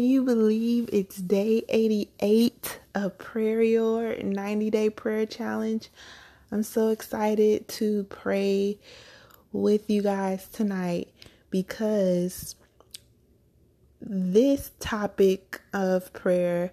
Can 0.00 0.08
you 0.08 0.24
believe 0.24 0.88
it's 0.94 1.16
day 1.16 1.62
88 1.68 2.80
of 2.94 3.18
Prayer 3.18 3.60
Your 3.60 4.16
90 4.16 4.70
Day 4.70 4.88
Prayer 4.88 5.26
Challenge? 5.26 5.90
I'm 6.50 6.62
so 6.62 6.88
excited 6.88 7.68
to 7.68 8.04
pray 8.04 8.78
with 9.52 9.90
you 9.90 10.00
guys 10.00 10.48
tonight 10.48 11.12
because 11.50 12.54
this 14.00 14.70
topic 14.80 15.60
of 15.74 16.10
prayer 16.14 16.72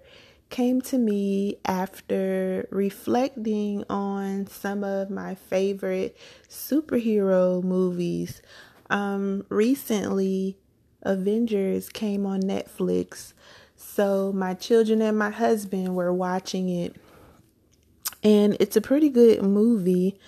came 0.50 0.80
to 0.84 0.98
me 0.98 1.58
after 1.66 2.66
reflecting 2.72 3.84
on 3.90 4.48
some 4.48 4.86
of 4.86 5.10
my 5.10 5.36
favorite 5.36 6.16
superhero 6.48 7.62
movies. 7.62 8.42
Um, 8.90 9.46
recently, 9.50 10.58
Avengers 11.08 11.90
came 11.90 12.26
on 12.26 12.42
Netflix. 12.42 13.34
So 13.76 14.32
my 14.34 14.54
children 14.54 15.02
and 15.02 15.18
my 15.18 15.30
husband 15.30 15.96
were 15.96 16.14
watching 16.14 16.70
it. 16.70 16.96
And 18.24 18.58
it's 18.60 18.76
a 18.76 18.82
pretty 18.82 19.10
good 19.10 19.42
movie. 19.42 20.20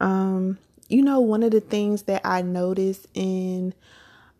Um, 0.00 0.58
you 0.88 1.02
know, 1.02 1.20
one 1.20 1.42
of 1.42 1.50
the 1.50 1.60
things 1.60 2.02
that 2.02 2.20
I 2.24 2.42
noticed 2.42 3.06
in 3.14 3.74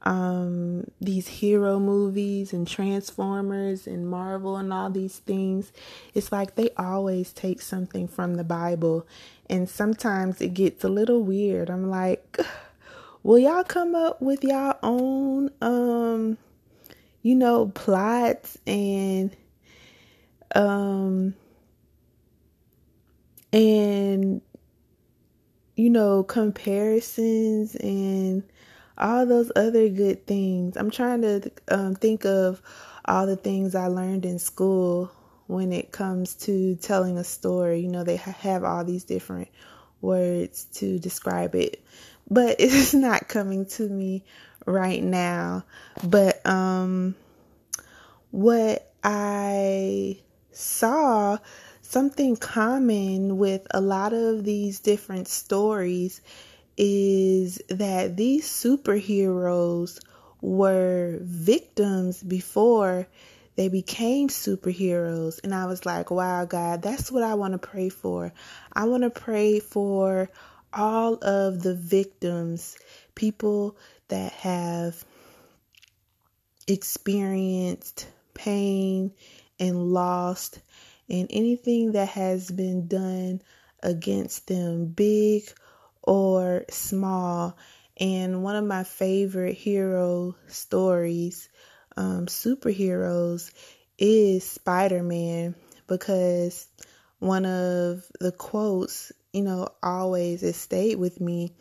um, 0.02 0.84
these 1.00 1.26
hero 1.26 1.80
movies 1.80 2.52
and 2.52 2.66
Transformers 2.66 3.86
and 3.86 4.08
Marvel 4.08 4.56
and 4.56 4.72
all 4.72 4.90
these 4.90 5.18
things, 5.18 5.72
it's 6.14 6.30
like 6.30 6.54
they 6.54 6.70
always 6.76 7.32
take 7.32 7.60
something 7.60 8.06
from 8.06 8.34
the 8.34 8.44
Bible. 8.44 9.06
And 9.48 9.68
sometimes 9.68 10.40
it 10.40 10.54
gets 10.54 10.84
a 10.84 10.88
little 10.88 11.22
weird. 11.22 11.70
I'm 11.70 11.90
like, 11.90 12.38
will 13.26 13.40
y'all 13.40 13.64
come 13.64 13.96
up 13.96 14.22
with 14.22 14.44
y'all 14.44 14.78
own 14.84 15.50
um 15.60 16.38
you 17.22 17.34
know 17.34 17.66
plots 17.74 18.56
and 18.68 19.36
um 20.54 21.34
and 23.52 24.40
you 25.74 25.90
know 25.90 26.22
comparisons 26.22 27.74
and 27.74 28.44
all 28.96 29.26
those 29.26 29.50
other 29.56 29.88
good 29.88 30.24
things? 30.28 30.76
I'm 30.76 30.92
trying 30.92 31.22
to 31.22 31.50
um, 31.66 31.96
think 31.96 32.24
of 32.24 32.62
all 33.06 33.26
the 33.26 33.36
things 33.36 33.74
i 33.74 33.88
learned 33.88 34.24
in 34.24 34.38
school 34.38 35.10
when 35.48 35.72
it 35.72 35.90
comes 35.90 36.34
to 36.34 36.76
telling 36.76 37.18
a 37.18 37.24
story. 37.24 37.80
You 37.80 37.88
know 37.88 38.04
they 38.04 38.16
have 38.16 38.62
all 38.62 38.84
these 38.84 39.02
different 39.02 39.48
words 40.00 40.66
to 40.74 41.00
describe 41.00 41.56
it 41.56 41.84
but 42.30 42.56
it's 42.58 42.94
not 42.94 43.28
coming 43.28 43.66
to 43.66 43.88
me 43.88 44.24
right 44.66 45.02
now. 45.02 45.64
But 46.04 46.44
um 46.46 47.14
what 48.30 48.92
I 49.02 50.18
saw 50.50 51.38
something 51.82 52.36
common 52.36 53.38
with 53.38 53.66
a 53.70 53.80
lot 53.80 54.12
of 54.12 54.44
these 54.44 54.80
different 54.80 55.28
stories 55.28 56.20
is 56.76 57.62
that 57.68 58.16
these 58.16 58.46
superheroes 58.46 60.00
were 60.42 61.18
victims 61.22 62.22
before 62.22 63.06
they 63.54 63.68
became 63.68 64.28
superheroes. 64.28 65.40
And 65.42 65.54
I 65.54 65.64
was 65.66 65.86
like, 65.86 66.10
wow, 66.10 66.44
God, 66.44 66.82
that's 66.82 67.10
what 67.10 67.22
I 67.22 67.34
want 67.34 67.52
to 67.52 67.58
pray 67.58 67.88
for. 67.88 68.32
I 68.72 68.84
want 68.84 69.04
to 69.04 69.10
pray 69.10 69.60
for 69.60 70.28
all 70.76 71.14
of 71.14 71.62
the 71.62 71.74
victims, 71.74 72.76
people 73.14 73.76
that 74.08 74.32
have 74.32 75.04
experienced 76.68 78.06
pain 78.34 79.12
and 79.58 79.92
lost, 79.92 80.60
and 81.08 81.26
anything 81.30 81.92
that 81.92 82.08
has 82.08 82.50
been 82.50 82.86
done 82.86 83.40
against 83.82 84.46
them, 84.48 84.86
big 84.86 85.44
or 86.02 86.64
small. 86.68 87.56
And 87.98 88.42
one 88.42 88.56
of 88.56 88.64
my 88.64 88.84
favorite 88.84 89.54
hero 89.54 90.36
stories, 90.48 91.48
um, 91.96 92.26
superheroes, 92.26 93.50
is 93.98 94.44
Spider 94.44 95.02
Man 95.02 95.54
because 95.86 96.68
one 97.18 97.46
of 97.46 98.04
the 98.20 98.32
quotes 98.32 99.12
you 99.36 99.42
know, 99.42 99.68
always 99.82 100.42
it 100.42 100.54
stayed 100.54 100.96
with 100.96 101.20
me. 101.20 101.52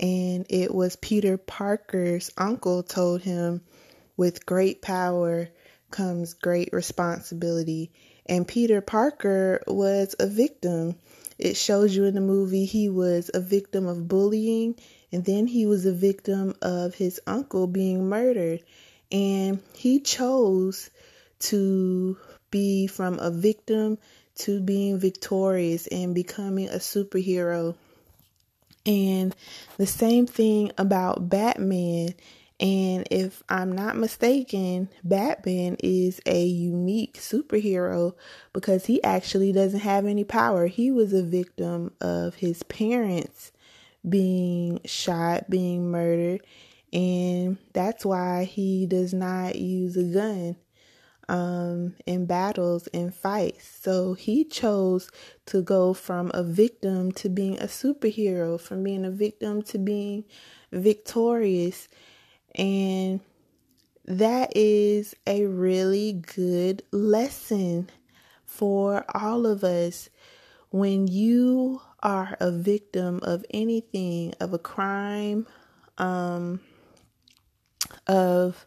And 0.00 0.46
it 0.48 0.74
was 0.74 0.96
Peter 0.96 1.38
Parker's 1.38 2.32
uncle 2.36 2.82
told 2.82 3.22
him, 3.22 3.60
with 4.16 4.44
great 4.44 4.82
power 4.82 5.48
comes 5.92 6.34
great 6.34 6.70
responsibility. 6.72 7.92
And 8.26 8.48
Peter 8.48 8.80
Parker 8.80 9.62
was 9.68 10.16
a 10.18 10.26
victim. 10.26 10.96
It 11.38 11.56
shows 11.56 11.94
you 11.94 12.04
in 12.04 12.16
the 12.16 12.20
movie 12.20 12.64
he 12.64 12.88
was 12.88 13.30
a 13.32 13.40
victim 13.40 13.86
of 13.86 14.08
bullying, 14.08 14.74
and 15.12 15.24
then 15.24 15.46
he 15.46 15.66
was 15.66 15.86
a 15.86 15.92
victim 15.92 16.54
of 16.60 16.96
his 16.96 17.20
uncle 17.28 17.68
being 17.68 18.08
murdered. 18.08 18.64
And 19.12 19.62
he 19.74 20.00
chose 20.00 20.90
to 21.40 22.18
be 22.50 22.88
from 22.88 23.20
a 23.20 23.30
victim 23.30 23.98
to 24.40 24.60
being 24.60 24.98
victorious 24.98 25.86
and 25.88 26.14
becoming 26.14 26.68
a 26.68 26.76
superhero. 26.76 27.74
And 28.86 29.34
the 29.76 29.86
same 29.86 30.26
thing 30.26 30.72
about 30.78 31.28
Batman. 31.28 32.14
And 32.58 33.06
if 33.10 33.42
I'm 33.48 33.72
not 33.72 33.96
mistaken, 33.96 34.88
Batman 35.02 35.76
is 35.82 36.20
a 36.26 36.44
unique 36.44 37.14
superhero 37.14 38.14
because 38.52 38.86
he 38.86 39.02
actually 39.02 39.52
doesn't 39.52 39.80
have 39.80 40.06
any 40.06 40.24
power. 40.24 40.66
He 40.66 40.90
was 40.90 41.12
a 41.12 41.22
victim 41.22 41.92
of 42.00 42.34
his 42.34 42.62
parents 42.64 43.52
being 44.08 44.80
shot, 44.84 45.48
being 45.48 45.90
murdered, 45.90 46.40
and 46.92 47.58
that's 47.72 48.04
why 48.04 48.44
he 48.44 48.86
does 48.86 49.12
not 49.14 49.56
use 49.56 49.96
a 49.96 50.02
gun 50.02 50.56
um, 51.30 51.94
in 52.06 52.26
battles 52.26 52.88
and 52.88 53.14
fights. 53.14 53.64
So 53.80 54.14
he 54.14 54.44
chose 54.44 55.08
to 55.46 55.62
go 55.62 55.94
from 55.94 56.32
a 56.34 56.42
victim 56.42 57.12
to 57.12 57.28
being 57.28 57.56
a 57.60 57.66
superhero, 57.66 58.60
from 58.60 58.82
being 58.82 59.04
a 59.04 59.12
victim 59.12 59.62
to 59.62 59.78
being 59.78 60.24
victorious. 60.72 61.86
And 62.56 63.20
that 64.06 64.56
is 64.56 65.14
a 65.24 65.46
really 65.46 66.14
good 66.14 66.82
lesson 66.90 67.90
for 68.44 69.04
all 69.14 69.46
of 69.46 69.62
us. 69.62 70.10
When 70.70 71.06
you 71.06 71.80
are 72.02 72.36
a 72.40 72.50
victim 72.50 73.20
of 73.22 73.44
anything, 73.50 74.34
of 74.40 74.52
a 74.52 74.58
crime, 74.58 75.46
um, 75.96 76.60
of 78.08 78.66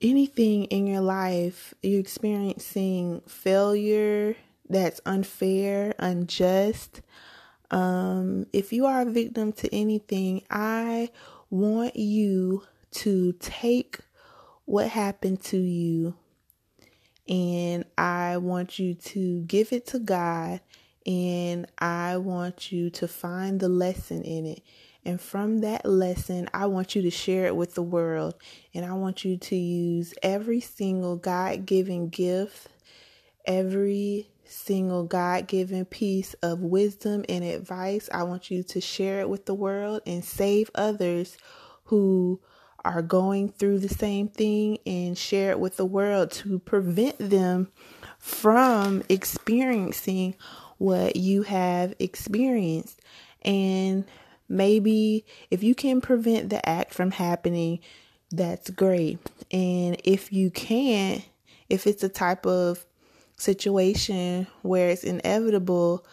anything 0.00 0.64
in 0.66 0.86
your 0.86 1.00
life 1.00 1.74
you're 1.82 2.00
experiencing 2.00 3.22
failure 3.26 4.36
that's 4.68 5.00
unfair, 5.06 5.94
unjust, 5.98 7.00
um, 7.70 8.46
if 8.52 8.72
you 8.72 8.86
are 8.86 9.02
a 9.02 9.06
victim 9.06 9.52
to 9.54 9.74
anything, 9.74 10.42
I 10.50 11.10
want 11.50 11.96
you 11.96 12.62
to 12.92 13.32
take 13.34 13.98
what 14.64 14.88
happened 14.88 15.42
to 15.44 15.56
you 15.56 16.14
and 17.28 17.84
I 17.98 18.36
want 18.38 18.78
you 18.78 18.94
to 18.94 19.42
give 19.42 19.72
it 19.72 19.86
to 19.88 19.98
God 19.98 20.60
and 21.04 21.66
I 21.78 22.16
want 22.16 22.72
you 22.72 22.90
to 22.90 23.08
find 23.08 23.60
the 23.60 23.68
lesson 23.68 24.22
in 24.22 24.46
it. 24.46 24.62
And 25.06 25.20
from 25.20 25.60
that 25.60 25.86
lesson, 25.86 26.50
I 26.52 26.66
want 26.66 26.96
you 26.96 27.02
to 27.02 27.10
share 27.10 27.46
it 27.46 27.54
with 27.54 27.76
the 27.76 27.82
world. 27.82 28.34
And 28.74 28.84
I 28.84 28.92
want 28.94 29.24
you 29.24 29.36
to 29.36 29.54
use 29.54 30.12
every 30.20 30.60
single 30.60 31.14
God 31.14 31.64
given 31.64 32.08
gift, 32.08 32.66
every 33.44 34.28
single 34.46 35.04
God 35.04 35.46
given 35.46 35.84
piece 35.84 36.34
of 36.42 36.58
wisdom 36.58 37.24
and 37.28 37.44
advice. 37.44 38.08
I 38.12 38.24
want 38.24 38.50
you 38.50 38.64
to 38.64 38.80
share 38.80 39.20
it 39.20 39.28
with 39.28 39.46
the 39.46 39.54
world 39.54 40.02
and 40.06 40.24
save 40.24 40.72
others 40.74 41.36
who 41.84 42.40
are 42.84 43.00
going 43.00 43.50
through 43.50 43.78
the 43.78 43.88
same 43.88 44.26
thing 44.26 44.78
and 44.84 45.16
share 45.16 45.52
it 45.52 45.60
with 45.60 45.76
the 45.76 45.86
world 45.86 46.32
to 46.32 46.58
prevent 46.58 47.16
them 47.20 47.70
from 48.18 49.04
experiencing 49.08 50.34
what 50.78 51.14
you 51.14 51.42
have 51.42 51.94
experienced. 52.00 53.00
And 53.42 54.04
maybe 54.48 55.24
if 55.50 55.62
you 55.62 55.74
can 55.74 56.00
prevent 56.00 56.50
the 56.50 56.66
act 56.68 56.94
from 56.94 57.10
happening, 57.10 57.80
that's 58.30 58.70
great. 58.70 59.18
And 59.50 60.00
if 60.04 60.32
you 60.32 60.50
can't, 60.50 61.24
if 61.68 61.86
it's 61.86 62.02
a 62.02 62.08
type 62.08 62.46
of 62.46 62.84
situation 63.36 64.46
where 64.62 64.90
it's 64.90 65.04
inevitable, 65.04 66.06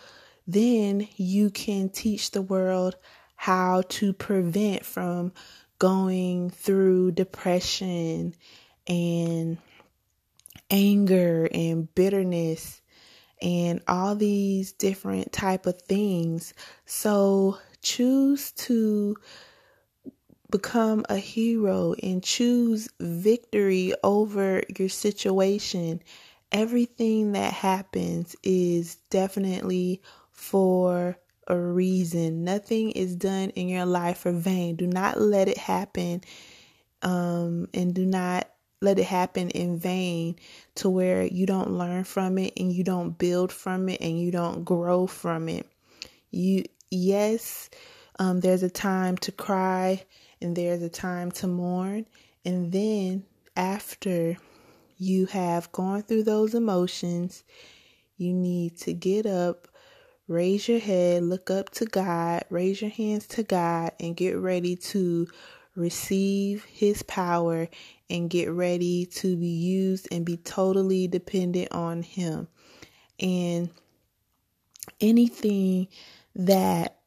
then 0.47 1.07
you 1.15 1.49
can 1.49 1.89
teach 1.89 2.31
the 2.31 2.41
world 2.41 2.95
how 3.35 3.83
to 3.89 4.13
prevent 4.13 4.85
from 4.85 5.31
going 5.79 6.49
through 6.49 7.11
depression 7.11 8.33
and 8.87 9.57
anger 10.69 11.47
and 11.53 11.93
bitterness 11.93 12.81
and 13.41 13.81
all 13.87 14.15
these 14.15 14.71
different 14.71 15.31
type 15.33 15.65
of 15.65 15.81
things. 15.81 16.53
So 16.85 17.57
choose 17.83 18.51
to 18.53 19.15
become 20.49 21.03
a 21.09 21.17
hero 21.17 21.95
and 22.01 22.23
choose 22.23 22.87
victory 22.99 23.93
over 24.03 24.63
your 24.77 24.89
situation. 24.89 26.01
Everything 26.51 27.31
that 27.31 27.51
happens 27.53 28.35
is 28.43 28.95
definitely 29.09 30.01
for 30.31 31.17
a 31.47 31.57
reason. 31.57 32.43
Nothing 32.43 32.91
is 32.91 33.15
done 33.15 33.49
in 33.51 33.67
your 33.67 33.85
life 33.85 34.19
for 34.19 34.31
vain. 34.31 34.75
Do 34.75 34.87
not 34.87 35.19
let 35.19 35.47
it 35.47 35.57
happen 35.57 36.21
um, 37.01 37.67
and 37.73 37.93
do 37.93 38.05
not 38.05 38.47
let 38.81 38.99
it 38.99 39.05
happen 39.05 39.49
in 39.49 39.79
vain 39.79 40.35
to 40.75 40.89
where 40.89 41.23
you 41.23 41.45
don't 41.45 41.71
learn 41.71 42.03
from 42.03 42.37
it 42.37 42.53
and 42.57 42.71
you 42.71 42.83
don't 42.83 43.17
build 43.17 43.51
from 43.51 43.89
it 43.89 44.01
and 44.01 44.19
you 44.19 44.29
don't 44.31 44.63
grow 44.63 45.07
from 45.07 45.49
it. 45.49 45.67
You 46.31 46.65
yes, 46.93 47.69
um, 48.19 48.39
there's 48.39 48.63
a 48.63 48.69
time 48.69 49.17
to 49.17 49.31
cry 49.31 50.03
and 50.41 50.55
there's 50.55 50.81
a 50.81 50.89
time 50.89 51.31
to 51.31 51.47
mourn, 51.47 52.05
and 52.45 52.71
then 52.71 53.23
after 53.55 54.37
you 54.97 55.25
have 55.27 55.71
gone 55.71 56.03
through 56.03 56.23
those 56.23 56.53
emotions, 56.53 57.43
you 58.17 58.33
need 58.33 58.77
to 58.77 58.93
get 58.93 59.25
up, 59.25 59.67
raise 60.27 60.67
your 60.67 60.79
head, 60.79 61.23
look 61.23 61.49
up 61.49 61.69
to 61.71 61.85
God, 61.85 62.43
raise 62.49 62.81
your 62.81 62.91
hands 62.91 63.27
to 63.27 63.43
God, 63.43 63.91
and 63.99 64.15
get 64.15 64.37
ready 64.37 64.75
to 64.75 65.27
receive 65.75 66.63
His 66.65 67.03
power 67.03 67.67
and 68.09 68.29
get 68.29 68.51
ready 68.51 69.05
to 69.07 69.35
be 69.35 69.47
used 69.47 70.07
and 70.11 70.25
be 70.25 70.37
totally 70.37 71.07
dependent 71.07 71.71
on 71.71 72.03
Him. 72.03 72.47
And 73.19 73.69
anything 75.01 75.87
that 76.35 76.99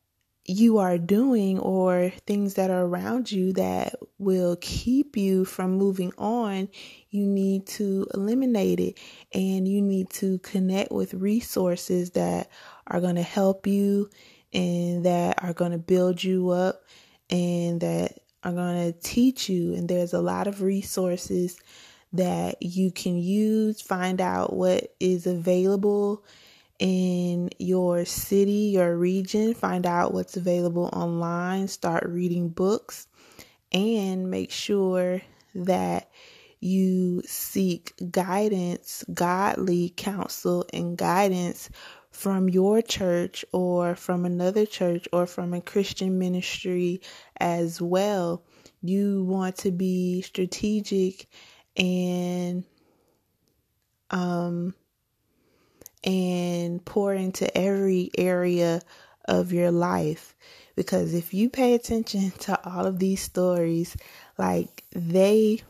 you 0.48 0.78
are 0.78 0.96
doing 0.96 1.58
or 1.58 2.12
things 2.26 2.54
that 2.54 2.70
are 2.70 2.84
around 2.84 3.32
you 3.32 3.52
that 3.54 3.94
will 4.18 4.56
keep 4.60 5.16
you 5.16 5.44
from 5.44 5.72
moving 5.72 6.12
on, 6.18 6.68
you 7.10 7.26
need 7.26 7.66
to 7.66 8.06
eliminate 8.14 8.78
it 8.78 8.98
and 9.34 9.66
you 9.66 9.82
need 9.82 10.08
to 10.10 10.38
connect 10.38 10.92
with 10.92 11.14
resources 11.14 12.10
that 12.10 12.48
are 12.86 13.00
going 13.00 13.16
to 13.16 13.22
help 13.22 13.66
you 13.66 14.08
and 14.52 15.04
that 15.04 15.42
are 15.42 15.52
going 15.52 15.72
to 15.72 15.78
build 15.78 16.22
you 16.22 16.50
up 16.50 16.82
and 17.28 17.80
that 17.80 18.20
are 18.44 18.52
going 18.52 18.92
to 18.92 18.98
teach 19.00 19.48
you. 19.48 19.74
And 19.74 19.88
there's 19.88 20.12
a 20.12 20.22
lot 20.22 20.46
of 20.46 20.62
resources 20.62 21.58
that 22.12 22.62
you 22.62 22.92
can 22.92 23.18
use, 23.18 23.80
find 23.80 24.20
out 24.20 24.52
what 24.52 24.94
is 25.00 25.26
available 25.26 26.24
in 26.78 27.50
your 27.58 28.04
city, 28.04 28.72
your 28.74 28.96
region, 28.96 29.54
find 29.54 29.86
out 29.86 30.12
what's 30.12 30.36
available 30.36 30.90
online, 30.92 31.68
start 31.68 32.04
reading 32.06 32.48
books, 32.48 33.06
and 33.72 34.30
make 34.30 34.50
sure 34.50 35.22
that 35.54 36.10
you 36.60 37.22
seek 37.24 37.92
guidance, 38.10 39.04
godly 39.12 39.92
counsel, 39.96 40.66
and 40.72 40.96
guidance 40.96 41.70
from 42.10 42.48
your 42.48 42.80
church 42.80 43.44
or 43.52 43.94
from 43.94 44.24
another 44.24 44.64
church 44.64 45.06
or 45.12 45.26
from 45.26 45.52
a 45.52 45.60
Christian 45.60 46.18
ministry 46.18 47.00
as 47.38 47.80
well. 47.80 48.42
You 48.82 49.24
want 49.24 49.56
to 49.58 49.70
be 49.70 50.22
strategic 50.22 51.28
and 51.76 52.64
um 54.10 54.74
and 56.04 56.84
pour 56.84 57.14
into 57.14 57.56
every 57.56 58.10
area 58.16 58.80
of 59.26 59.52
your 59.52 59.70
life 59.70 60.34
because 60.76 61.14
if 61.14 61.34
you 61.34 61.50
pay 61.50 61.74
attention 61.74 62.30
to 62.38 62.58
all 62.68 62.86
of 62.86 62.98
these 62.98 63.20
stories 63.20 63.96
like 64.38 64.84
they 64.92 65.60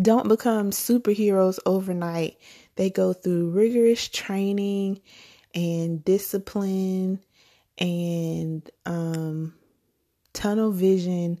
don't 0.00 0.28
become 0.28 0.70
superheroes 0.70 1.58
overnight 1.66 2.36
they 2.76 2.90
go 2.90 3.12
through 3.12 3.50
rigorous 3.50 4.08
training 4.08 5.00
and 5.54 6.04
discipline 6.04 7.20
and 7.78 8.70
um, 8.86 9.54
tunnel 10.32 10.70
vision 10.70 11.38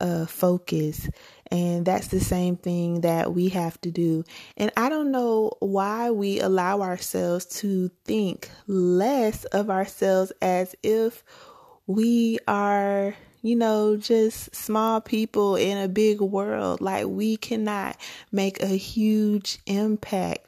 uh, 0.00 0.26
focus. 0.26 1.08
And 1.50 1.86
that's 1.86 2.08
the 2.08 2.20
same 2.20 2.56
thing 2.56 3.00
that 3.02 3.32
we 3.32 3.48
have 3.50 3.80
to 3.80 3.90
do. 3.90 4.24
And 4.56 4.70
I 4.76 4.88
don't 4.88 5.10
know 5.10 5.52
why 5.60 6.10
we 6.10 6.40
allow 6.40 6.82
ourselves 6.82 7.46
to 7.60 7.90
think 8.04 8.50
less 8.66 9.44
of 9.46 9.70
ourselves 9.70 10.32
as 10.42 10.74
if 10.82 11.24
we 11.86 12.38
are, 12.46 13.14
you 13.40 13.56
know, 13.56 13.96
just 13.96 14.54
small 14.54 15.00
people 15.00 15.56
in 15.56 15.78
a 15.78 15.88
big 15.88 16.20
world. 16.20 16.80
Like 16.80 17.06
we 17.06 17.36
cannot 17.36 17.96
make 18.30 18.62
a 18.62 18.66
huge 18.66 19.58
impact 19.66 20.46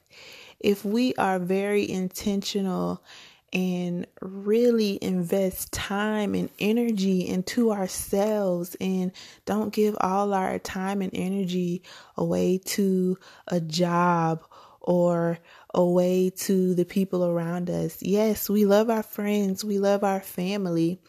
if 0.61 0.85
we 0.85 1.15
are 1.15 1.39
very 1.39 1.91
intentional 1.91 3.03
and 3.53 4.07
really 4.21 4.99
invest 5.03 5.73
time 5.73 6.35
and 6.35 6.51
energy 6.59 7.27
into 7.27 7.73
ourselves 7.73 8.77
and 8.81 9.13
don't 9.45 9.73
give 9.73 9.97
all 10.01 10.33
our 10.33 10.59
time 10.59 11.03
and 11.03 11.11
energy 11.15 11.83
away 12.17 12.59
to 12.59 13.17
a 13.49 13.61
job 13.61 14.45
or 14.81 15.39
away 15.75 16.31
to 16.31 16.75
the 16.75 16.85
people 16.85 17.25
around 17.25 17.69
us. 17.69 18.03
Yes, 18.03 18.49
we 18.49 18.65
love 18.65 18.89
our 18.89 19.03
friends, 19.03 19.65
we 19.65 19.79
love 19.79 20.05
our 20.05 20.21
family, 20.21 21.01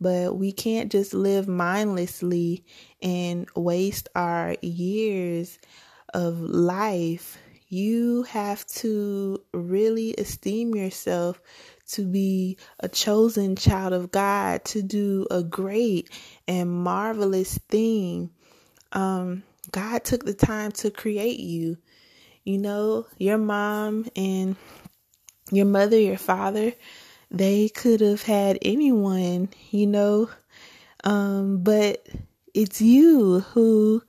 but 0.00 0.36
we 0.36 0.52
can't 0.52 0.92
just 0.92 1.14
live 1.14 1.48
mindlessly 1.48 2.64
and 3.02 3.48
waste 3.54 4.08
our 4.14 4.56
years 4.60 5.58
of 6.14 6.40
life 6.40 7.38
you 7.68 8.22
have 8.24 8.66
to 8.66 9.42
really 9.52 10.14
esteem 10.14 10.74
yourself 10.74 11.40
to 11.88 12.04
be 12.04 12.58
a 12.80 12.88
chosen 12.88 13.56
child 13.56 13.92
of 13.92 14.10
God, 14.10 14.64
to 14.66 14.82
do 14.82 15.26
a 15.30 15.42
great 15.42 16.10
and 16.46 16.70
marvelous 16.70 17.58
thing. 17.58 18.30
Um, 18.92 19.42
God 19.70 20.04
took 20.04 20.24
the 20.24 20.34
time 20.34 20.72
to 20.72 20.90
create 20.90 21.40
you. 21.40 21.78
You 22.44 22.58
know, 22.58 23.06
your 23.18 23.38
mom 23.38 24.06
and 24.14 24.56
your 25.50 25.66
mother, 25.66 25.98
your 25.98 26.18
father, 26.18 26.72
they 27.30 27.68
could 27.68 28.00
have 28.00 28.22
had 28.22 28.58
anyone, 28.62 29.48
you 29.70 29.86
know, 29.86 30.30
um, 31.04 31.58
but 31.58 32.06
it's 32.54 32.80
you 32.80 33.40
who 33.40 34.02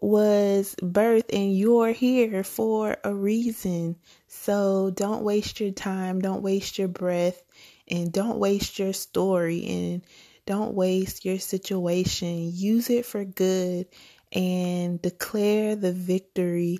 was 0.00 0.74
birthed 0.80 1.32
and 1.32 1.56
you're 1.56 1.92
here 1.92 2.44
for 2.44 2.96
a 3.04 3.14
reason. 3.14 3.96
So 4.26 4.90
don't 4.90 5.22
waste 5.22 5.60
your 5.60 5.72
time, 5.72 6.20
don't 6.20 6.42
waste 6.42 6.78
your 6.78 6.88
breath, 6.88 7.42
and 7.88 8.12
don't 8.12 8.38
waste 8.38 8.78
your 8.78 8.92
story 8.92 9.66
and 9.66 10.02
don't 10.46 10.74
waste 10.74 11.24
your 11.24 11.38
situation. 11.38 12.50
Use 12.54 12.90
it 12.90 13.06
for 13.06 13.24
good 13.24 13.86
and 14.32 15.00
declare 15.00 15.76
the 15.76 15.92
victory 15.92 16.78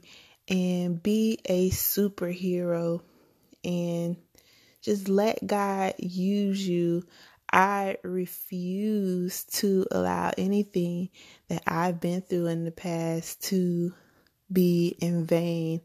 and 0.48 1.02
be 1.02 1.38
a 1.44 1.70
superhero 1.70 3.00
and 3.64 4.16
just 4.80 5.08
let 5.08 5.46
God 5.46 5.94
use 5.98 6.66
you 6.66 7.04
I 7.52 7.96
refuse 8.02 9.44
to 9.44 9.86
allow 9.90 10.32
anything 10.36 11.10
that 11.48 11.62
I've 11.66 12.00
been 12.00 12.22
through 12.22 12.46
in 12.46 12.64
the 12.64 12.70
past 12.70 13.42
to 13.44 13.94
be 14.52 14.96
in 15.00 15.24
vain. 15.24 15.80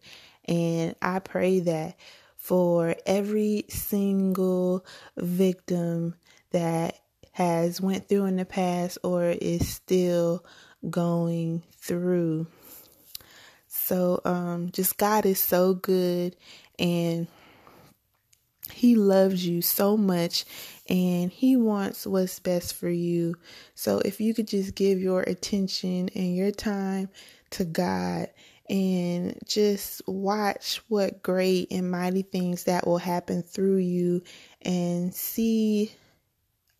And 0.46 0.96
I 1.01 1.20
pray 1.20 1.60
that 1.62 1.98
for 2.36 2.96
every 3.05 3.65
single 3.70 4.86
victim 5.17 6.15
that 6.51 7.00
has 7.32 7.82
went 7.82 8.08
through 8.08 8.25
in 8.25 8.36
the 8.36 8.46
past 8.46 8.98
or 9.03 9.25
is 9.25 9.67
still 9.67 10.46
going 10.89 11.63
through. 11.77 12.48
So 13.67 14.22
um 14.25 14.70
just 14.72 14.98
God 14.98 15.25
is 15.25 15.39
so 15.39 15.74
good 15.74 16.36
and 16.77 17.27
he 18.83 18.95
loves 18.95 19.47
you 19.47 19.61
so 19.61 19.95
much 19.95 20.43
and 20.89 21.31
He 21.31 21.55
wants 21.55 22.05
what's 22.05 22.39
best 22.39 22.75
for 22.75 22.89
you. 22.89 23.35
So 23.75 23.99
if 23.99 24.19
you 24.19 24.33
could 24.33 24.49
just 24.49 24.75
give 24.75 24.99
your 24.99 25.21
attention 25.21 26.09
and 26.13 26.35
your 26.35 26.51
time 26.51 27.07
to 27.51 27.63
God 27.63 28.27
and 28.69 29.39
just 29.45 30.05
watch 30.05 30.81
what 30.89 31.23
great 31.23 31.71
and 31.71 31.89
mighty 31.89 32.23
things 32.23 32.65
that 32.65 32.85
will 32.85 32.97
happen 32.97 33.41
through 33.41 33.77
you 33.77 34.21
and 34.63 35.15
see 35.15 35.93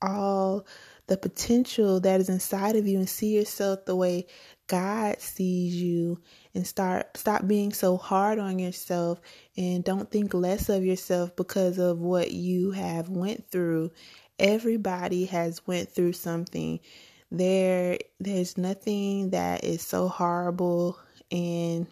all 0.02 0.66
the 1.08 1.18
potential 1.18 2.00
that 2.00 2.22
is 2.22 2.30
inside 2.30 2.76
of 2.76 2.88
you 2.88 2.98
and 2.98 3.10
see 3.10 3.36
yourself 3.36 3.86
the 3.86 3.96
way 3.96 4.26
God 4.68 5.20
sees 5.20 5.76
you 5.76 6.22
and 6.56 6.66
start 6.66 7.18
stop 7.18 7.46
being 7.46 7.74
so 7.74 7.98
hard 7.98 8.40
on 8.40 8.58
yourself 8.60 9.20
and 9.58 9.84
don't 9.84 10.10
think 10.10 10.34
less 10.34 10.70
of 10.70 10.86
yourself 10.86 11.36
because 11.36 11.78
of 11.78 12.00
what 12.00 12.32
you 12.32 12.72
have 12.72 13.10
went 13.10 13.50
through. 13.52 13.92
Everybody 14.40 15.26
has 15.26 15.66
went 15.68 15.92
through 15.92 16.14
something. 16.14 16.80
There 17.30 17.98
there's 18.20 18.58
nothing 18.58 19.32
that 19.32 19.64
is 19.66 19.82
so 19.82 20.08
horrible 20.08 20.98
and 21.32 21.88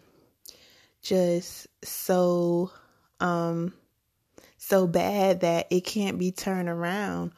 just 1.02 1.66
so 1.84 2.70
um 3.20 3.74
so 4.56 4.86
bad 4.86 5.40
that 5.40 5.66
it 5.70 5.84
can't 5.84 6.18
be 6.18 6.30
turned 6.30 6.68
around 6.68 7.32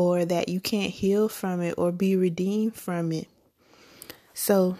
or 0.00 0.24
that 0.24 0.48
you 0.48 0.60
can't 0.60 0.90
heal 0.90 1.28
from 1.28 1.60
it 1.60 1.74
or 1.76 1.92
be 1.92 2.16
redeemed 2.16 2.74
from 2.74 3.12
it. 3.12 3.28
So 4.32 4.78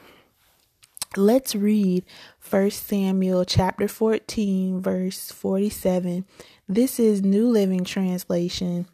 let's 1.15 1.55
read 1.55 2.07
1 2.49 2.71
Samuel 2.71 3.45
chapter 3.45 3.87
14 3.87 4.81
verse 4.81 5.31
47. 5.31 6.25
This 6.67 6.99
is 6.99 7.21
New 7.21 7.51
Living 7.51 7.85
Translation 7.85 8.87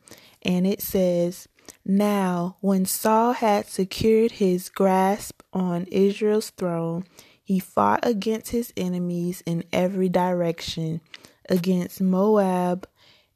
and 0.42 0.66
it 0.66 0.83
says, 0.83 1.47
"Now 1.85 2.56
when 2.61 2.87
Saul 2.87 3.35
had 3.35 3.68
secured 3.68 4.33
his 4.33 4.68
grasp 4.68 5.42
on 5.52 5.85
Israel's 5.92 6.50
throne, 6.50 7.04
he 7.40 7.61
fought 7.61 8.00
against 8.02 8.50
his 8.50 8.73
enemies 8.76 9.45
in 9.47 9.62
every 9.73 10.09
direction, 10.09 11.00
against 11.49 12.00
Moab, 12.00 12.88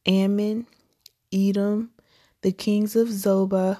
Ammon, 0.04 0.66
Edom, 1.32 1.92
the 2.42 2.52
kings 2.52 2.96
of 2.96 3.08
Zobah, 3.08 3.78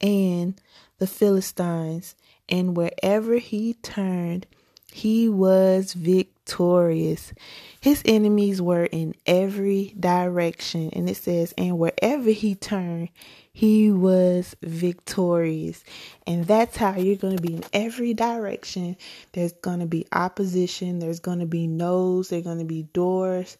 and 0.00 0.60
the 0.98 1.06
Philistines, 1.06 2.14
and 2.48 2.76
wherever 2.76 3.36
he 3.36 3.74
turned, 3.74 4.46
he 4.92 5.28
was 5.28 5.92
victorious. 5.92 7.32
His 7.80 8.02
enemies 8.04 8.60
were 8.60 8.86
in 8.86 9.14
every 9.26 9.94
direction, 9.98 10.90
and 10.92 11.08
it 11.08 11.16
says, 11.16 11.54
and 11.56 11.78
wherever 11.78 12.30
he 12.30 12.54
turned, 12.54 13.10
he 13.52 13.90
was 13.90 14.56
victorious. 14.62 15.84
And 16.26 16.46
that's 16.46 16.76
how 16.76 16.96
you're 16.96 17.16
going 17.16 17.36
to 17.36 17.42
be 17.42 17.54
in 17.54 17.64
every 17.72 18.14
direction. 18.14 18.96
There's 19.32 19.52
going 19.52 19.80
to 19.80 19.86
be 19.86 20.06
opposition, 20.12 20.98
there's 20.98 21.20
going 21.20 21.40
to 21.40 21.46
be 21.46 21.66
no's, 21.66 22.30
there's 22.30 22.44
going 22.44 22.58
to 22.58 22.64
be 22.64 22.82
doors 22.82 23.58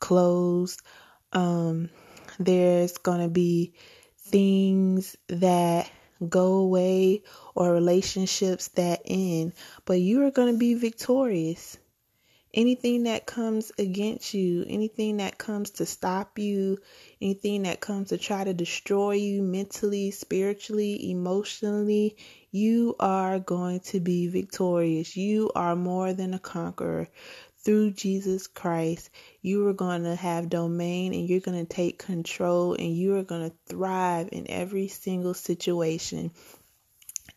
closed. 0.00 0.82
Um, 1.32 1.90
there's 2.38 2.98
going 2.98 3.20
to 3.20 3.28
be 3.28 3.74
things 4.18 5.16
that 5.28 5.90
go 6.28 6.54
away 6.54 7.22
or 7.54 7.72
relationships 7.72 8.68
that 8.68 9.02
end, 9.04 9.52
but 9.84 10.00
you 10.00 10.24
are 10.24 10.30
going 10.30 10.52
to 10.52 10.58
be 10.58 10.74
victorious. 10.74 11.76
Anything 12.54 13.02
that 13.02 13.26
comes 13.26 13.70
against 13.78 14.32
you, 14.32 14.64
anything 14.66 15.18
that 15.18 15.36
comes 15.36 15.70
to 15.72 15.84
stop 15.84 16.38
you, 16.38 16.78
anything 17.20 17.64
that 17.64 17.80
comes 17.80 18.08
to 18.08 18.16
try 18.16 18.44
to 18.44 18.54
destroy 18.54 19.12
you 19.12 19.42
mentally, 19.42 20.10
spiritually, 20.10 21.10
emotionally, 21.10 22.16
you 22.50 22.96
are 22.98 23.38
going 23.38 23.80
to 23.80 24.00
be 24.00 24.28
victorious. 24.28 25.18
You 25.18 25.50
are 25.54 25.76
more 25.76 26.14
than 26.14 26.32
a 26.32 26.38
conqueror 26.38 27.08
through 27.66 27.90
Jesus 27.90 28.46
Christ, 28.46 29.10
you 29.42 29.66
are 29.66 29.72
going 29.72 30.04
to 30.04 30.14
have 30.14 30.48
domain 30.48 31.12
and 31.12 31.28
you're 31.28 31.40
going 31.40 31.58
to 31.58 31.74
take 31.74 31.98
control 31.98 32.74
and 32.74 32.96
you 32.96 33.16
are 33.16 33.24
going 33.24 33.50
to 33.50 33.56
thrive 33.66 34.28
in 34.30 34.48
every 34.48 34.86
single 34.86 35.34
situation. 35.34 36.30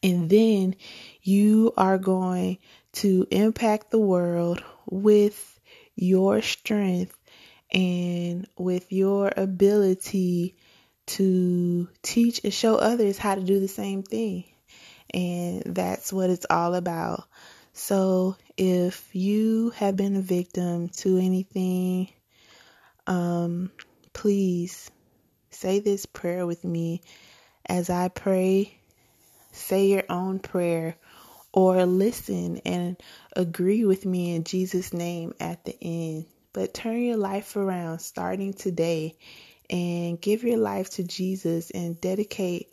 And 0.03 0.29
then 0.29 0.75
you 1.23 1.73
are 1.75 1.97
going 1.97 2.59
to 2.93 3.25
impact 3.31 3.89
the 3.89 3.97
world 3.97 4.63
with 4.85 5.59
your 5.95 6.43
strength 6.43 7.17
and 7.73 8.47
with 8.55 8.91
your 8.91 9.33
ability 9.35 10.57
to 11.07 11.89
teach 12.03 12.41
and 12.43 12.53
show 12.53 12.75
others 12.75 13.17
how 13.17 13.33
to 13.33 13.41
do 13.41 13.59
the 13.59 13.67
same 13.67 14.03
thing. 14.03 14.43
And 15.11 15.63
that's 15.65 16.13
what 16.13 16.29
it's 16.29 16.45
all 16.51 16.75
about. 16.75 17.23
So 17.79 18.35
if 18.57 19.15
you 19.15 19.69
have 19.71 19.95
been 19.95 20.17
a 20.17 20.21
victim 20.21 20.89
to 20.97 21.17
anything, 21.17 22.09
um, 23.07 23.71
please 24.11 24.91
say 25.49 25.79
this 25.79 26.05
prayer 26.05 26.45
with 26.45 26.65
me 26.65 27.01
as 27.65 27.89
I 27.89 28.09
pray. 28.09 28.77
Say 29.53 29.87
your 29.87 30.03
own 30.09 30.39
prayer 30.39 30.97
or 31.53 31.85
listen 31.85 32.57
and 32.65 32.97
agree 33.33 33.85
with 33.85 34.05
me 34.05 34.35
in 34.35 34.43
Jesus' 34.43 34.93
name 34.93 35.33
at 35.39 35.63
the 35.63 35.75
end. 35.81 36.25
But 36.51 36.73
turn 36.73 37.01
your 37.01 37.17
life 37.17 37.55
around 37.55 37.99
starting 37.99 38.53
today 38.53 39.15
and 39.69 40.19
give 40.19 40.43
your 40.43 40.59
life 40.59 40.89
to 40.91 41.03
Jesus 41.05 41.71
and 41.71 41.99
dedicate 41.99 42.67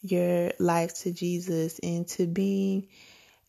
your 0.00 0.52
life 0.60 0.94
to 1.00 1.12
Jesus 1.12 1.80
into 1.80 2.28
being 2.28 2.86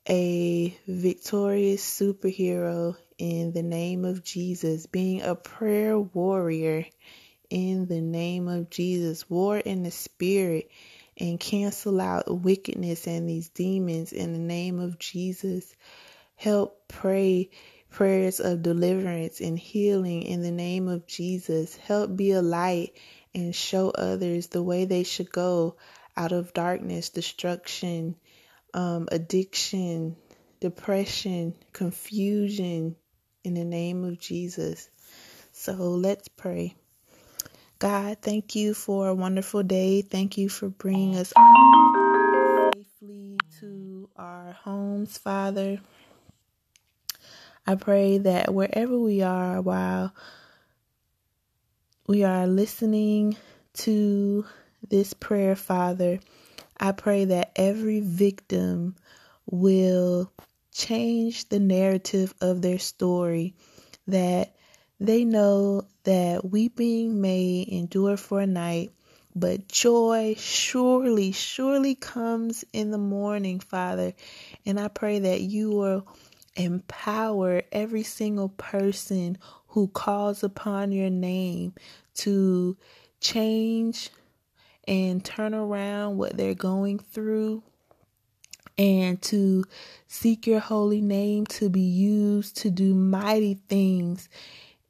a 0.07 0.77
victorious 0.87 1.83
superhero 1.83 2.95
in 3.17 3.53
the 3.53 3.63
name 3.63 4.05
of 4.05 4.23
Jesus, 4.23 4.85
being 4.85 5.21
a 5.21 5.35
prayer 5.35 5.99
warrior 5.99 6.85
in 7.49 7.87
the 7.87 8.01
name 8.01 8.47
of 8.47 8.69
Jesus, 8.69 9.29
war 9.29 9.57
in 9.57 9.83
the 9.83 9.91
spirit, 9.91 10.69
and 11.17 11.39
cancel 11.39 12.01
out 12.01 12.25
wickedness 12.27 13.07
and 13.07 13.29
these 13.29 13.49
demons 13.49 14.11
in 14.11 14.33
the 14.33 14.39
name 14.39 14.79
of 14.79 14.99
Jesus. 14.99 15.73
Help 16.35 16.87
pray 16.87 17.49
prayers 17.89 18.41
of 18.41 18.61
deliverance 18.61 19.39
and 19.39 19.57
healing 19.57 20.23
in 20.23 20.41
the 20.41 20.51
name 20.51 20.89
of 20.89 21.07
Jesus. 21.07 21.77
Help 21.77 22.15
be 22.15 22.31
a 22.31 22.41
light 22.41 22.93
and 23.33 23.55
show 23.55 23.89
others 23.89 24.47
the 24.47 24.61
way 24.61 24.83
they 24.83 25.03
should 25.03 25.31
go 25.31 25.77
out 26.17 26.33
of 26.33 26.53
darkness, 26.53 27.09
destruction, 27.09 28.15
um, 28.75 29.07
addiction, 29.11 30.17
depression, 30.59 31.55
confusion 31.71 32.95
in 33.43 33.53
the 33.53 33.63
name 33.63 34.03
of 34.03 34.19
Jesus. 34.19 34.89
So 35.53 35.71
let's 35.73 36.27
pray. 36.27 36.75
God, 37.79 38.17
thank 38.21 38.53
you 38.55 38.73
for 38.73 39.07
a 39.07 39.15
wonderful 39.15 39.63
day. 39.63 40.01
Thank 40.01 40.37
you 40.37 40.49
for 40.49 40.67
bringing 40.67 41.15
us 41.15 41.33
safely 42.75 43.37
to 43.61 44.09
our 44.17 44.51
homes, 44.51 45.17
Father. 45.17 45.79
I 47.65 47.75
pray 47.75 48.17
that 48.19 48.53
wherever 48.53 48.99
we 48.99 49.21
are 49.21 49.61
while 49.61 50.13
we 52.07 52.23
are 52.23 52.45
listening 52.45 53.37
to 53.75 54.45
this 54.89 55.13
prayer, 55.13 55.55
Father, 55.55 56.19
I 56.79 56.91
pray 56.91 57.25
that 57.25 57.51
every 57.55 58.01
victim 58.01 58.95
will 59.45 60.31
change 60.73 61.49
the 61.49 61.59
narrative 61.59 62.33
of 62.41 62.61
their 62.61 62.79
story, 62.79 63.55
that 64.07 64.55
they 64.99 65.25
know 65.25 65.87
that 66.03 66.49
weeping 66.49 67.21
may 67.21 67.65
endure 67.69 68.17
for 68.17 68.41
a 68.41 68.47
night, 68.47 68.91
but 69.35 69.67
joy 69.67 70.35
surely, 70.37 71.31
surely 71.31 71.95
comes 71.95 72.63
in 72.73 72.91
the 72.91 72.97
morning, 72.97 73.59
Father. 73.59 74.13
And 74.65 74.79
I 74.79 74.87
pray 74.87 75.19
that 75.19 75.41
you 75.41 75.71
will 75.71 76.07
empower 76.55 77.63
every 77.71 78.03
single 78.03 78.49
person 78.49 79.37
who 79.69 79.87
calls 79.89 80.43
upon 80.43 80.91
your 80.91 81.09
name 81.09 81.73
to 82.15 82.77
change 83.19 84.09
and 84.87 85.23
turn 85.23 85.53
around 85.53 86.17
what 86.17 86.37
they're 86.37 86.53
going 86.53 86.99
through 86.99 87.63
and 88.77 89.21
to 89.21 89.63
seek 90.07 90.45
your 90.45 90.59
holy 90.59 91.01
name 91.01 91.45
to 91.45 91.69
be 91.69 91.81
used 91.81 92.57
to 92.57 92.69
do 92.69 92.93
mighty 92.93 93.59
things 93.69 94.27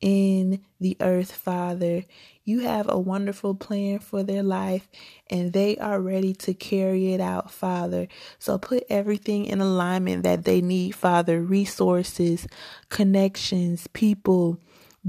in 0.02 0.62
the 0.80 0.98
earth, 1.00 1.32
Father. 1.32 2.04
You 2.44 2.60
have 2.62 2.88
a 2.90 3.00
wonderful 3.00 3.56
plan 3.56 4.00
for 4.00 4.22
their 4.22 4.44
life 4.44 4.88
and 5.30 5.52
they 5.52 5.78
are 5.78 6.00
ready 6.00 6.34
to 6.34 6.54
carry 6.54 7.14
it 7.14 7.20
out, 7.20 7.50
Father. 7.50 8.08
So 8.38 8.58
put 8.58 8.84
everything 8.90 9.46
in 9.46 9.62
alignment 9.62 10.24
that 10.24 10.46
they 10.46 10.62
need, 10.62 10.92
Father 10.92 11.42
resources, 11.42 12.48
connections, 12.90 13.88
people, 13.94 14.60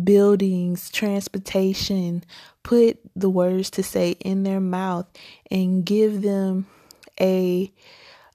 buildings, 0.03 0.91
transportation. 0.91 2.25
Put 2.63 2.99
the 3.15 3.31
words 3.31 3.71
to 3.71 3.83
say 3.83 4.13
in 4.21 4.43
their 4.43 4.61
mouth 4.61 5.07
and 5.51 5.85
give 5.85 6.23
them 6.23 6.67
a 7.21 7.73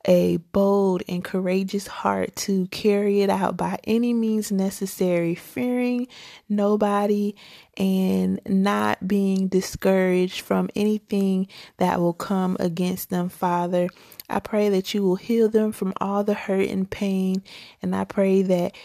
a 0.07 0.37
bold 0.51 1.03
and 1.07 1.23
courageous 1.23 1.85
heart 1.85 2.35
to 2.35 2.65
carry 2.67 3.21
it 3.21 3.29
out 3.29 3.55
by 3.55 3.77
any 3.83 4.13
means 4.13 4.51
necessary, 4.51 5.35
fearing 5.35 6.07
nobody 6.49 7.35
and 7.77 8.39
not 8.47 9.07
being 9.07 9.47
discouraged 9.47 10.41
from 10.41 10.69
anything 10.75 11.47
that 11.77 11.99
will 11.99 12.13
come 12.13 12.57
against 12.59 13.09
them, 13.09 13.29
Father. 13.29 13.89
I 14.29 14.39
pray 14.39 14.69
that 14.69 14.93
you 14.93 15.03
will 15.03 15.17
heal 15.17 15.49
them 15.49 15.71
from 15.71 15.93
all 16.01 16.23
the 16.23 16.33
hurt 16.33 16.69
and 16.69 16.89
pain, 16.89 17.43
and 17.81 17.95
I 17.95 18.05
pray 18.05 18.41
that 18.41 18.75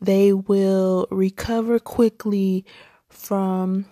they 0.00 0.32
will 0.32 1.06
recover 1.10 1.78
quickly 1.78 2.64
from 3.08 3.86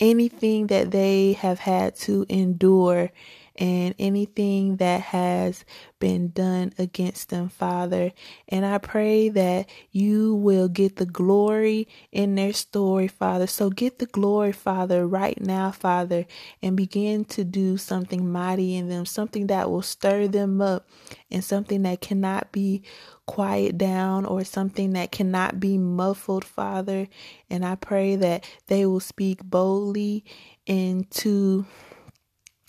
anything 0.00 0.66
that 0.68 0.90
they 0.90 1.32
have 1.34 1.60
had 1.60 1.94
to 1.96 2.26
endure 2.28 3.10
and 3.56 3.94
anything 3.98 4.76
that 4.76 5.00
has 5.00 5.64
been 5.98 6.30
done 6.30 6.72
against 6.78 7.28
them, 7.28 7.48
Father. 7.48 8.12
And 8.48 8.64
I 8.64 8.78
pray 8.78 9.28
that 9.30 9.68
you 9.90 10.34
will 10.34 10.68
get 10.68 10.96
the 10.96 11.06
glory 11.06 11.86
in 12.10 12.34
their 12.34 12.52
story, 12.52 13.08
Father. 13.08 13.46
So 13.46 13.70
get 13.70 13.98
the 13.98 14.06
glory, 14.06 14.52
Father, 14.52 15.06
right 15.06 15.40
now, 15.40 15.70
Father, 15.70 16.26
and 16.62 16.76
begin 16.76 17.24
to 17.26 17.44
do 17.44 17.76
something 17.76 18.30
mighty 18.30 18.74
in 18.76 18.88
them, 18.88 19.06
something 19.06 19.46
that 19.48 19.70
will 19.70 19.82
stir 19.82 20.28
them 20.28 20.60
up, 20.60 20.88
and 21.30 21.44
something 21.44 21.82
that 21.82 22.00
cannot 22.00 22.52
be 22.52 22.82
quiet 23.26 23.78
down 23.78 24.24
or 24.24 24.44
something 24.44 24.92
that 24.94 25.12
cannot 25.12 25.60
be 25.60 25.78
muffled, 25.78 26.44
Father. 26.44 27.08
And 27.48 27.64
I 27.64 27.76
pray 27.76 28.16
that 28.16 28.44
they 28.66 28.86
will 28.86 29.00
speak 29.00 29.42
boldly 29.44 30.24
into 30.66 31.66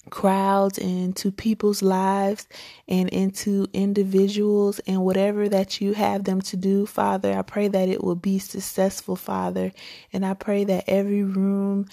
crowds 0.09 0.77
and 0.77 1.15
to 1.17 1.31
people's 1.31 1.81
lives 1.81 2.47
and 2.87 3.09
into 3.09 3.67
individuals 3.73 4.79
and 4.87 5.03
whatever 5.03 5.49
that 5.49 5.81
you 5.81 5.93
have 5.93 6.25
them 6.25 6.41
to 6.41 6.57
do, 6.57 6.85
Father. 6.85 7.33
I 7.37 7.41
pray 7.41 7.67
that 7.69 7.89
it 7.89 8.03
will 8.03 8.15
be 8.15 8.39
successful, 8.39 9.15
Father. 9.15 9.71
And 10.11 10.25
I 10.25 10.33
pray 10.33 10.63
that 10.65 10.85
every 10.87 11.23
room 11.23 11.87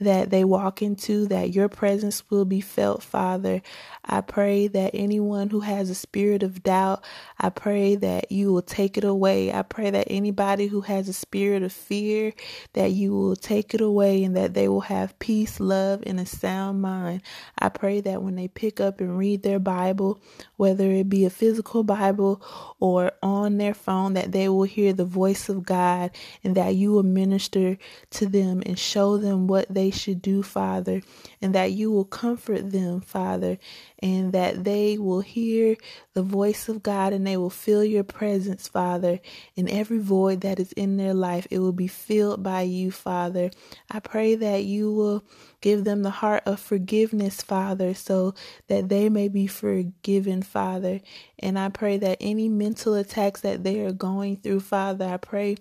that 0.00 0.30
they 0.30 0.44
walk 0.44 0.82
into, 0.82 1.26
that 1.26 1.54
your 1.54 1.68
presence 1.68 2.28
will 2.30 2.44
be 2.44 2.60
felt, 2.60 3.02
Father. 3.02 3.62
I 4.04 4.20
pray 4.20 4.68
that 4.68 4.90
anyone 4.94 5.50
who 5.50 5.60
has 5.60 5.90
a 5.90 5.94
spirit 5.94 6.42
of 6.42 6.62
doubt, 6.62 7.04
I 7.38 7.48
pray 7.50 7.96
that 7.96 8.30
you 8.30 8.52
will 8.52 8.62
take 8.62 8.96
it 8.98 9.04
away. 9.04 9.52
I 9.52 9.62
pray 9.62 9.90
that 9.90 10.06
anybody 10.10 10.66
who 10.66 10.82
has 10.82 11.08
a 11.08 11.12
spirit 11.12 11.62
of 11.62 11.72
fear, 11.72 12.32
that 12.74 12.92
you 12.92 13.12
will 13.12 13.36
take 13.36 13.74
it 13.74 13.80
away 13.80 14.22
and 14.22 14.36
that 14.36 14.54
they 14.54 14.68
will 14.68 14.82
have 14.82 15.18
peace, 15.18 15.60
love, 15.60 16.02
and 16.06 16.20
a 16.20 16.26
sound 16.26 16.82
mind. 16.82 17.22
I 17.58 17.68
pray 17.68 18.00
that 18.02 18.22
when 18.22 18.36
they 18.36 18.48
pick 18.48 18.80
up 18.80 19.00
and 19.00 19.18
read 19.18 19.42
their 19.42 19.58
Bible, 19.58 20.20
whether 20.56 20.90
it 20.90 21.08
be 21.08 21.24
a 21.24 21.30
physical 21.30 21.82
Bible 21.82 22.42
or 22.78 23.12
on 23.22 23.58
their 23.58 23.74
phone, 23.74 24.14
that 24.14 24.32
they 24.32 24.48
will 24.48 24.64
hear 24.64 24.92
the 24.92 25.04
voice 25.04 25.48
of 25.48 25.64
God 25.64 26.10
and 26.44 26.54
that 26.54 26.74
you 26.74 26.92
will 26.92 27.02
minister 27.02 27.78
to 28.10 28.26
them 28.26 28.62
and 28.66 28.78
show 28.78 29.16
them 29.16 29.46
what 29.46 29.66
they 29.86 29.96
should 29.96 30.20
do, 30.20 30.42
Father, 30.42 31.00
and 31.40 31.54
that 31.54 31.70
you 31.70 31.92
will 31.92 32.04
comfort 32.04 32.72
them, 32.72 33.00
Father, 33.00 33.56
and 34.00 34.32
that 34.32 34.64
they 34.64 34.98
will 34.98 35.20
hear 35.20 35.76
the 36.12 36.22
voice 36.24 36.68
of 36.68 36.82
God 36.82 37.12
and 37.12 37.24
they 37.24 37.36
will 37.36 37.50
feel 37.50 37.84
your 37.84 38.02
presence, 38.02 38.66
Father. 38.66 39.20
In 39.54 39.68
every 39.68 40.00
void 40.00 40.40
that 40.40 40.58
is 40.58 40.72
in 40.72 40.96
their 40.96 41.14
life, 41.14 41.46
it 41.52 41.60
will 41.60 41.72
be 41.72 41.86
filled 41.86 42.42
by 42.42 42.62
you, 42.62 42.90
Father. 42.90 43.50
I 43.88 44.00
pray 44.00 44.34
that 44.34 44.64
you 44.64 44.92
will 44.92 45.24
give 45.60 45.84
them 45.84 46.02
the 46.02 46.10
heart 46.10 46.42
of 46.46 46.58
forgiveness, 46.58 47.40
Father, 47.40 47.94
so 47.94 48.34
that 48.66 48.88
they 48.88 49.08
may 49.08 49.28
be 49.28 49.46
forgiven, 49.46 50.42
Father. 50.42 51.00
And 51.38 51.56
I 51.60 51.68
pray 51.68 51.96
that 51.98 52.18
any 52.20 52.48
mental 52.48 52.94
attacks 52.94 53.42
that 53.42 53.62
they 53.62 53.80
are 53.80 53.92
going 53.92 54.36
through, 54.36 54.60
Father, 54.60 55.04
I 55.04 55.18
pray 55.18 55.56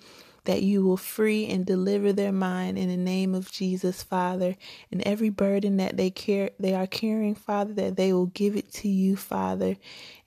that 0.46 0.64
you 0.64 0.84
will 0.84 0.98
free 0.98 1.48
and 1.48 1.66
deliver 1.66 2.14
their 2.14 2.32
mind 2.32 2.78
in 2.78 2.90
the 2.90 2.98
name 2.98 3.36
of 3.36 3.52
Jesus, 3.52 4.02
Father. 4.02 4.56
And 4.92 5.02
every 5.04 5.30
burden 5.30 5.78
that 5.78 5.98
they 5.98 6.10
care 6.10 6.52
they 6.60 6.74
are 6.74 6.88
carrying, 6.88 7.36
Father, 7.36 7.74
that 7.74 7.98
they 7.98 8.14
will 8.14 8.28
give 8.28 8.56
it 8.56 8.72
to 8.74 8.88
you, 8.88 9.16
Father. 9.16 9.76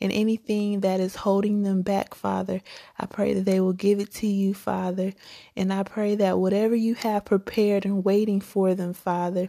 And 0.01 0.13
anything 0.13 0.81
that 0.81 1.01
is 1.01 1.17
holding 1.17 1.63
them 1.63 1.83
back, 1.83 2.15
Father, 2.15 2.61
I 2.99 3.07
pray 3.07 3.35
that 3.35 3.45
they 3.45 3.61
will 3.61 3.73
give 3.73 3.99
it 3.99 4.13
to 4.15 4.27
you, 4.27 4.55
Father. 4.55 5.13
And 5.57 5.73
I 5.73 5.83
pray 5.83 6.15
that 6.17 6.39
whatever 6.39 6.75
you 6.75 6.95
have 6.95 7.25
prepared 7.25 7.85
and 7.85 8.05
waiting 8.05 8.41
for 8.41 8.75
them, 8.75 8.93
Father, 8.93 9.49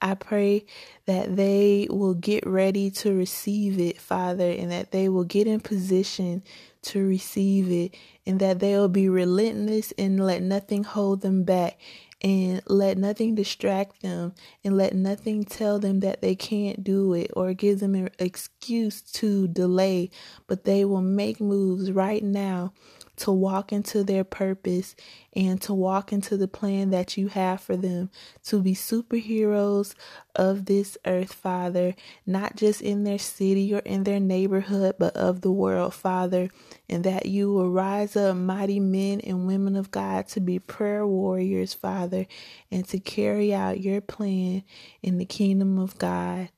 I 0.00 0.14
pray 0.14 0.66
that 1.06 1.36
they 1.36 1.86
will 1.90 2.14
get 2.14 2.46
ready 2.46 2.90
to 2.90 3.14
receive 3.14 3.78
it, 3.78 4.00
Father, 4.00 4.50
and 4.50 4.70
that 4.70 4.90
they 4.90 5.08
will 5.08 5.24
get 5.24 5.46
in 5.46 5.60
position 5.60 6.42
to 6.84 7.06
receive 7.06 7.70
it, 7.70 7.96
and 8.26 8.40
that 8.40 8.60
they'll 8.60 8.88
be 8.88 9.08
relentless 9.08 9.92
and 9.98 10.24
let 10.24 10.42
nothing 10.42 10.84
hold 10.84 11.20
them 11.20 11.44
back, 11.44 11.78
and 12.22 12.62
let 12.66 12.96
nothing 12.96 13.34
distract 13.34 14.00
them, 14.02 14.32
and 14.62 14.76
let 14.76 14.94
nothing 14.94 15.44
tell 15.44 15.78
them 15.78 16.00
that 16.00 16.22
they 16.22 16.34
can't 16.34 16.82
do 16.82 17.12
it 17.12 17.30
or 17.34 17.52
give 17.52 17.80
them 17.80 17.94
an 17.94 18.10
excuse 18.18 19.02
to 19.02 19.46
delay, 19.48 20.10
but 20.46 20.64
they 20.64 20.84
will 20.84 21.02
make 21.02 21.40
moves 21.40 21.92
right 21.92 22.22
now 22.22 22.72
to 23.16 23.30
walk 23.30 23.72
into 23.72 24.02
their 24.02 24.24
purpose 24.24 24.96
and 25.34 25.60
to 25.62 25.74
walk 25.74 26.12
into 26.12 26.36
the 26.36 26.48
plan 26.48 26.90
that 26.90 27.16
you 27.16 27.28
have 27.28 27.60
for 27.60 27.76
them 27.76 28.10
to 28.44 28.60
be 28.60 28.74
superheroes 28.74 29.94
of 30.34 30.66
this 30.66 30.98
earth, 31.06 31.32
Father, 31.32 31.94
not 32.26 32.56
just 32.56 32.80
in 32.80 33.04
their 33.04 33.18
city 33.18 33.74
or 33.74 33.80
in 33.80 34.04
their 34.04 34.20
neighborhood, 34.20 34.96
but 34.98 35.16
of 35.16 35.40
the 35.42 35.52
world, 35.52 35.94
Father, 35.94 36.48
and 36.88 37.04
that 37.04 37.26
you 37.26 37.52
will 37.52 37.70
rise 37.70 38.16
up 38.16 38.36
mighty 38.36 38.80
men 38.80 39.20
and 39.20 39.46
women 39.46 39.76
of 39.76 39.90
God 39.90 40.28
to 40.28 40.40
be 40.40 40.58
prayer 40.58 41.06
warriors, 41.06 41.74
Father, 41.74 42.26
and 42.70 42.86
to 42.88 42.98
carry 42.98 43.54
out 43.54 43.80
your 43.80 44.00
plan 44.00 44.64
in 45.02 45.18
the 45.18 45.24
kingdom 45.24 45.78
of 45.78 45.98
God. 45.98 46.48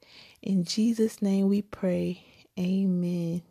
In 0.42 0.64
Jesus' 0.64 1.21
name 1.21 1.49
we 1.49 1.62
pray. 1.62 2.25
Amen. 2.59 3.42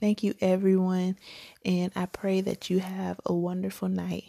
Thank 0.00 0.22
you, 0.24 0.34
everyone. 0.40 1.18
And 1.64 1.92
I 1.96 2.06
pray 2.06 2.40
that 2.42 2.70
you 2.70 2.80
have 2.80 3.20
a 3.26 3.34
wonderful 3.34 3.88
night. 3.88 4.24